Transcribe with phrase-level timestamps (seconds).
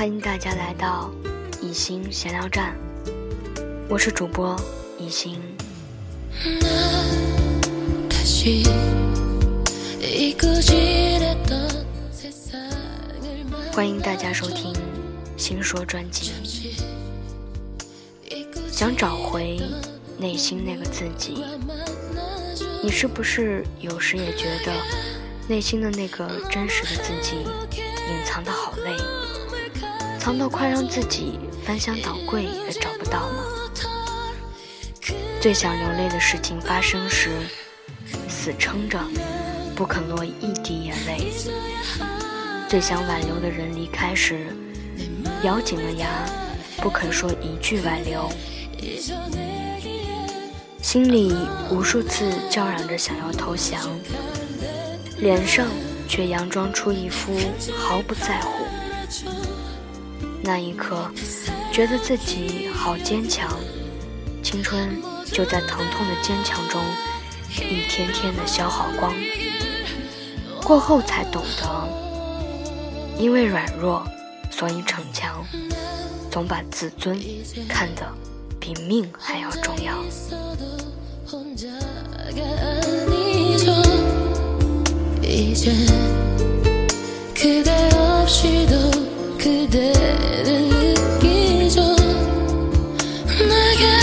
[0.00, 1.10] 欢迎大家来到
[1.60, 2.74] 以心闲聊站，
[3.86, 4.58] 我是主播
[4.98, 5.38] 以心。
[13.74, 14.72] 欢迎大家收听
[15.36, 16.76] 《心说》专辑。
[18.72, 19.60] 想找回
[20.16, 21.44] 内心那个自己，
[22.82, 24.72] 你是不是有时也觉得
[25.46, 28.96] 内心的那个真实的自己隐藏的好累？
[30.20, 33.42] 藏到快让自己翻箱倒柜也找不到了。
[35.40, 37.30] 最想流泪的事情发生时，
[38.28, 38.98] 死撑着，
[39.74, 41.32] 不肯落一滴眼泪。
[42.68, 44.54] 最想挽留的人离开时，
[45.42, 46.06] 咬紧了牙，
[46.82, 48.30] 不肯说一句挽留。
[50.82, 51.34] 心里
[51.70, 53.80] 无数次叫嚷着想要投降，
[55.16, 55.66] 脸上
[56.06, 57.32] 却佯装出一副
[57.78, 58.64] 毫不在乎。
[60.42, 60.96] 那一刻，
[61.72, 63.48] 觉得自己好坚强。
[64.42, 66.80] 青春就在疼痛的坚强中，
[67.58, 69.12] 一天天的消耗光。
[70.64, 71.88] 过后才懂得，
[73.18, 74.04] 因为软弱，
[74.50, 75.44] 所以逞强，
[76.30, 77.18] 总把自尊
[77.68, 78.02] 看得
[78.58, 79.94] 比命还要重要。
[93.48, 93.99] 내게